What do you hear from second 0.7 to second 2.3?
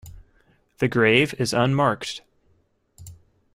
The grave is unmarked.